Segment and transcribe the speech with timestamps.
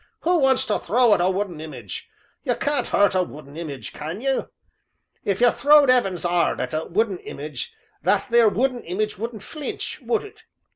[0.21, 2.09] Who wants to throw at a wooden image
[2.43, 4.49] you can't 'urt a wooden image, can you
[5.23, 10.01] if you throwed 'eavens 'ard at a wooden image that there wooden image wouldn't flinch,
[10.01, 10.45] would it?